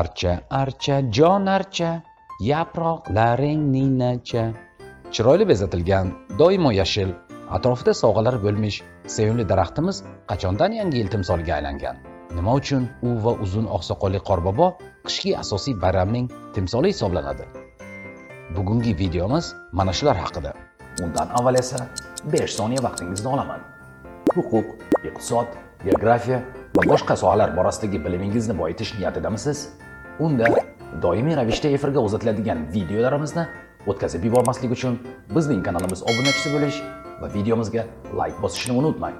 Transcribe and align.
archa 0.00 0.32
archa 0.62 0.96
jon 1.16 1.46
archa 1.58 1.90
yaproqlaring 2.50 3.62
ninacha 3.74 4.44
chiroyli 5.14 5.44
bezatilgan 5.50 6.06
doimo 6.40 6.70
yashil 6.80 7.10
atrofida 7.56 7.92
sovg'alar 8.02 8.36
bo'lmish 8.44 8.78
sevimli 9.16 9.44
daraxtimiz 9.50 9.96
qachondan 10.30 10.72
yangi 10.78 10.96
yil 11.00 11.10
timsoliga 11.14 11.52
aylangan? 11.58 11.96
Nima 12.36 12.54
uchun 12.60 12.88
u 13.08 13.10
va 13.24 13.32
uzun 13.44 13.66
oqsoqolli 13.76 14.20
qorbobo 14.28 14.70
qishki 15.08 15.34
asosiy 15.42 15.76
bayramning 15.84 16.30
timsoli 16.54 16.94
hisoblanadi? 16.94 17.44
Bugungi 18.56 18.96
videomiz 19.02 19.52
mana 19.72 19.92
shular 19.98 20.16
haqida. 20.24 20.54
Undan 21.04 21.28
avval 21.38 21.60
esa 21.64 21.84
5 22.32 22.56
soniya 22.58 22.80
vaqtingizni 22.88 23.28
olaman. 23.34 23.60
Huquq 24.36 24.66
iqtisod 25.08 25.48
geografiya 25.84 26.38
va 26.76 26.82
boshqa 26.92 27.16
sohalar 27.22 27.56
borasidagi 27.56 28.04
bilimingizni 28.04 28.58
boyitish 28.58 28.94
niyatidamisiz? 28.98 29.58
Unda 30.18 30.46
doimiy 31.02 31.36
ravishda 31.36 31.68
efirga 31.76 32.00
uzatiladigan 32.08 32.66
videolarimizni 32.74 33.44
o'tkazib 33.86 34.24
yubormaslik 34.28 34.72
uchun 34.76 34.98
bizning 35.34 35.62
kanalimiz 35.66 36.02
obunachisi 36.10 36.52
bo'lish 36.54 36.80
va 37.20 37.28
videomizga 37.36 37.86
layk 38.18 38.40
bosishni 38.42 38.76
unutmang. 38.80 39.16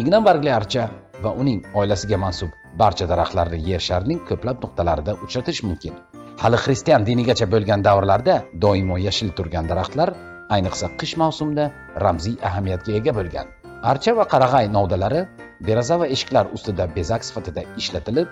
Igna 0.00 0.20
bargli 0.28 0.52
archa 0.58 0.88
va 1.24 1.32
uning 1.42 1.60
oilasiga 1.74 2.18
mansub 2.24 2.50
barcha 2.82 3.06
daraxtlarni 3.12 3.60
yer 3.68 3.80
sharining 3.88 4.20
ko'plab 4.28 4.64
nuqtalarida 4.64 5.16
uchratish 5.26 5.62
mumkin. 5.68 5.94
Hali 6.42 6.58
xristian 6.64 7.04
dinigacha 7.08 7.46
bo'lgan 7.54 7.84
davrlarda 7.86 8.42
doimo 8.64 8.96
yashil 9.06 9.30
turgan 9.38 9.68
daraxtlar 9.70 10.12
ayniqsa 10.56 10.90
qish 11.00 11.14
mavsumida 11.22 11.70
ramziy 12.04 12.36
ahamiyatga 12.48 12.98
ega 13.00 13.12
bo'lgan. 13.18 13.46
Archa 13.92 14.12
va 14.18 14.24
qarag'ay 14.32 14.68
novdalari 14.76 15.22
deraza 15.68 15.96
va 16.00 16.06
eshiklar 16.14 16.46
ustida 16.56 16.84
bezak 16.96 17.24
sifatida 17.28 17.62
ishlatilib 17.80 18.28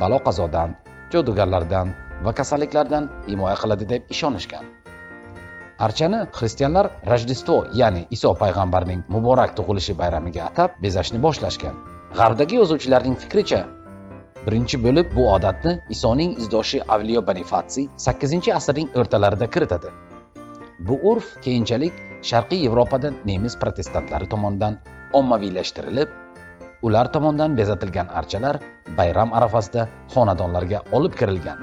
balo 0.00 0.18
qazodan 0.26 0.74
jodugarlardan 1.12 1.94
va 2.24 2.32
kasalliklardan 2.40 3.08
himoya 3.28 3.56
qiladi 3.62 3.88
deb 3.92 4.12
ishonishgan. 4.14 4.64
Archani 5.86 6.20
xristianlar 6.38 6.86
rojdestvo 7.10 7.56
ya'ni 7.80 8.02
iso 8.16 8.30
payg'ambarning 8.42 9.04
muborak 9.14 9.54
tug'ilishi 9.58 9.94
bayramiga 10.00 10.42
atab 10.50 10.78
bezashni 10.84 11.18
boshlashgan. 11.26 11.76
G'arbdagi 12.18 12.58
yozuvchilarning 12.60 13.16
fikricha 13.24 13.60
birinchi 14.46 14.80
bo'lib 14.86 15.14
bu 15.16 15.28
odatni 15.36 15.74
isoning 15.94 16.34
izdoshi 16.42 16.82
avliyo 16.96 17.22
bonifatsiy 17.30 17.88
8 18.08 18.52
asrning 18.58 18.88
o'rtalarida 19.02 19.50
kiritadi. 19.54 19.92
Bu 20.88 20.98
urf 21.10 21.26
keyinchalik 21.44 21.94
sharqiy 22.30 22.64
yevropada 22.66 23.12
nemis 23.30 23.56
protestantlari 23.62 24.28
tomonidan 24.34 24.78
ommaviylashtirilib 25.20 26.08
ular 26.82 27.12
tomonidan 27.12 27.56
bezatilgan 27.58 28.08
archalar 28.20 28.60
bayram 28.98 29.32
arafasida 29.38 29.88
xonadonlarga 30.14 30.82
olib 30.92 31.14
kirilgan. 31.20 31.58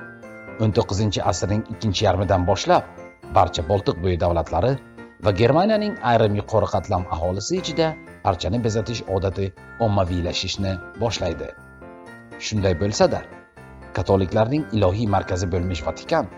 19 0.59 1.22
asrning 1.31 1.63
ikkinchi 1.73 2.05
yarmidan 2.05 2.45
boshlab 2.49 2.83
barcha 3.38 3.63
boltiq 3.69 4.02
bo'yi 4.03 4.19
davlatlari 4.23 4.73
va 5.25 5.31
germaniyaning 5.41 5.95
ayrim 6.11 6.35
yuqori 6.39 6.67
qatlam 6.73 7.07
aholisi 7.16 7.57
ichida 7.61 7.88
archani 8.31 8.59
bezatish 8.66 9.02
odati 9.16 9.45
ommaviylashishni 9.88 10.73
boshlaydi. 11.03 11.50
Shunday 12.45 12.75
bo'lsa-da 12.83 13.22
katoliklarning 13.97 14.63
ilohiy 14.77 15.07
markazi 15.16 15.52
bo'lmish 15.53 15.83
vatikan 15.88 16.31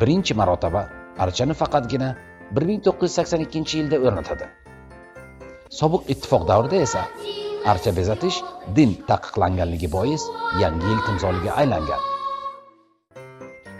birinchi 0.00 0.34
marotaba 0.40 0.82
archani 1.24 1.54
faqatgina 1.62 2.10
1982 2.60 3.78
yilda 3.78 3.96
o'rnatadi. 4.06 4.46
Sobiq 5.80 6.02
ittifoq 6.12 6.48
davrida 6.50 6.76
esa 6.86 7.02
archa 7.72 7.92
bezatish 7.98 8.42
din 8.76 8.96
taqiqlanganligi 9.08 9.88
bois 9.96 10.22
yangi 10.62 10.86
yil 10.90 11.00
timsoliga 11.06 11.52
aylangan. 11.60 12.02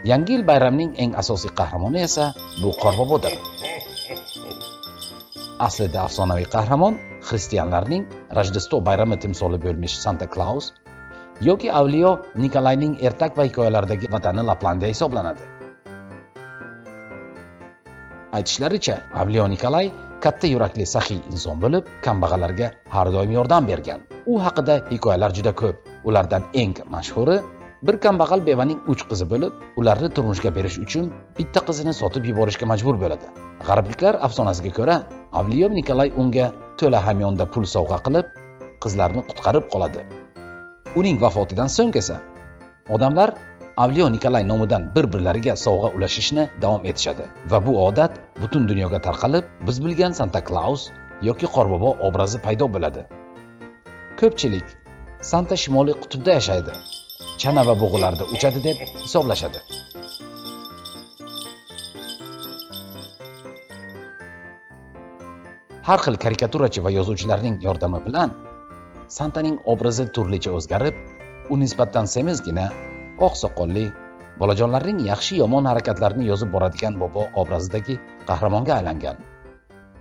Yangi 0.04 0.32
yil 0.36 0.44
bayramining 0.44 0.92
eng 1.02 1.12
asosiy 1.22 1.52
qahramoni 1.58 2.00
esa 2.08 2.32
bu 2.62 2.70
qorbobodir 2.82 3.34
aslida 5.66 6.02
afsonaviy 6.06 6.46
qahramon 6.54 6.98
xristianlarning 7.28 8.04
rojdestvo 8.36 8.80
bayrami 8.88 9.16
timsoli 9.24 9.58
bo'lmish 9.64 9.96
santa 10.04 10.26
klaus 10.26 10.72
yoki 11.48 11.70
avliyo 11.80 12.10
nikolayning 12.34 12.96
ertak 13.08 13.36
va 13.38 13.44
hikoyalaridagi 13.48 14.10
vatani 14.14 14.42
laplandiya 14.50 14.90
hisoblanadi. 14.94 15.44
Aytishlaricha 18.32 18.96
avliyo 19.14 19.48
nikolay 19.48 19.90
katta 20.24 20.46
yurakli 20.54 20.84
saxiy 20.94 21.20
inson 21.32 21.60
bo'lib 21.64 21.88
kambag'allarga 22.04 22.70
har 22.94 23.08
doim 23.14 23.32
yordam 23.38 23.66
bergan. 23.70 24.00
U 24.32 24.38
haqida 24.44 24.74
hikoyalar 24.92 25.30
juda 25.38 25.52
ko'p. 25.60 25.76
Ulardan 26.08 26.42
eng 26.62 26.76
mashhuri 26.94 27.36
bir 27.86 27.96
kambag'al 28.04 28.40
bevaning 28.48 28.80
uch 28.92 29.02
qizi 29.10 29.26
bo'lib 29.32 29.52
ularni 29.80 30.08
turmushga 30.16 30.50
berish 30.56 30.78
uchun 30.84 31.10
bitta 31.38 31.60
qizini 31.68 31.92
sotib 32.00 32.24
yuborishga 32.30 32.66
majbur 32.72 32.96
bo'ladi. 33.02 33.26
G'arbliklar 33.68 34.14
afsonasiga 34.26 34.72
ko'ra 34.78 34.96
avliyo 35.40 35.68
nikolay 35.78 36.12
unga 36.22 36.46
to'la 36.80 37.00
hamyonda 37.06 37.44
pul 37.52 37.64
sovg'a 37.74 37.98
qilib 38.06 38.26
qizlarni 38.84 39.22
qutqarib 39.30 39.64
qoladi. 39.72 40.06
Uning 41.00 41.16
vafotidan 41.24 41.68
so'ng 41.76 41.94
esa 42.02 42.16
odamlar 42.94 43.28
avliyo 43.76 44.12
nikolay 44.12 44.44
nomidan 44.48 44.82
bir 44.96 45.12
birlariga 45.12 45.56
sovg'a 45.56 45.88
ulashishni 45.96 46.48
davom 46.62 46.86
etishadi. 46.86 47.24
Va 47.50 47.66
bu 47.66 47.86
odat 47.86 48.12
butun 48.42 48.68
dunyoga 48.68 49.00
tarqalib 49.06 49.44
biz 49.66 49.84
bilgan 49.84 50.12
santa 50.12 50.44
klaus 50.44 50.90
yoki 51.22 51.46
qorbobo 51.56 51.90
obrazi 52.08 52.38
paydo 52.46 52.68
bo'ladi. 52.74 53.02
Ko'pchilik 54.20 54.66
santa 55.30 55.56
shimoliy 55.56 55.96
qutbda 56.02 56.38
yashaydi. 56.38 56.72
Chana 57.38 57.66
va 57.68 57.74
bug'ularda 57.82 58.24
uchadi 58.34 58.64
deb 58.68 58.78
hisoblashadi. 59.04 59.58
Har 65.88 66.00
xil 66.04 66.16
karikaturachi 66.24 66.80
va 66.84 66.90
yozuvchilarning 66.98 67.56
yordami 67.66 67.98
bilan 68.06 68.30
santaning 69.18 69.56
obrazi 69.72 70.04
turlicha 70.16 70.50
o'zgarib 70.58 70.94
u 71.52 71.58
nisbatan 71.62 72.06
semizgina 72.14 72.66
oq 73.26 73.36
soqolli 73.42 73.84
bolajonlarning 74.40 75.00
yaxshi 75.10 75.38
yomon 75.42 75.68
harakatlarini 75.70 76.26
yozib 76.30 76.50
boradigan 76.54 76.98
bobo 77.02 77.26
obrazidagi 77.42 77.98
qahramonga 78.28 78.74
aylangan. 78.78 79.16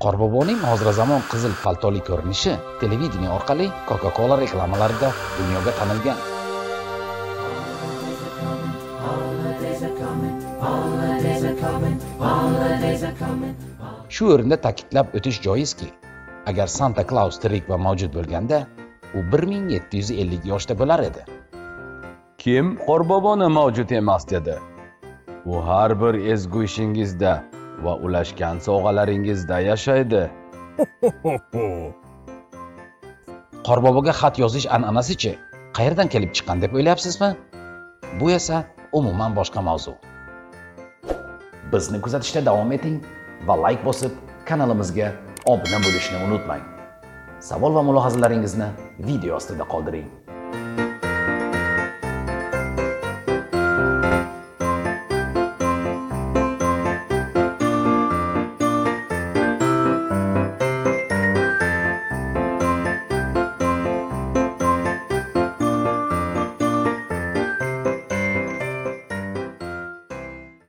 Qorboboning 0.03 0.61
hozirazamon 0.67 1.21
qizil 1.31 1.53
paltoli 1.63 2.01
ko'rinishi 2.07 2.53
televideniye 2.81 3.29
orqali 3.37 3.67
coca 3.89 4.11
cola 4.17 4.39
reklamalarida 4.43 5.11
dunyoga 5.39 5.75
tanilgan. 5.79 6.17
Shu 14.15 14.33
o'rinda 14.33 14.57
ta'kidlab 14.65 15.15
o'tish 15.19 15.39
joizki 15.45 15.87
agar 16.51 16.67
santa 16.79 17.05
klaus 17.11 17.39
tirik 17.45 17.69
va 17.71 17.79
mavjud 17.87 18.11
bo'lganda 18.17 18.59
u 19.13 19.23
1750 19.37 20.51
yoshda 20.51 20.77
bo'lar 20.83 21.07
edi. 21.11 21.42
Kim? 22.43 22.77
Qorboboni 22.87 23.47
mavjud 23.47 23.91
emas 23.91 24.29
dedi. 24.29 24.55
U 25.45 25.55
har 25.67 26.01
bir 26.01 26.13
ezgu 26.33 26.63
ishingizda 26.63 27.33
va 27.83 27.93
ulashgan 27.95 28.57
sovg'alaringizda 28.65 29.57
yashaydi. 29.69 30.23
Qorboboga 33.67 34.13
xat 34.21 34.35
yozish 34.43 34.67
an'anasichi 34.77 35.31
qayerdan 35.77 36.07
kelib 36.15 36.31
chiqqan 36.35 36.57
deb 36.63 36.71
o'ylayapsizmi? 36.77 37.29
Bu 38.19 38.27
esa 38.39 38.57
umuman 38.99 39.31
boshqa 39.39 39.61
mavzu. 39.69 39.93
Bizni 41.71 41.97
kuzatishda 42.07 42.41
davom 42.49 42.69
eting 42.77 42.97
va 43.47 43.55
layk 43.65 43.81
bosib 43.87 44.11
kanalimizga 44.49 45.07
obuna 45.53 45.79
bo'lishni 45.85 46.17
unutmang. 46.27 46.63
Savol 47.49 47.71
va 47.77 47.83
mulohazalaringizni 47.89 48.69
video 49.07 49.31
ostida 49.39 49.65
qoldiring. 49.75 50.07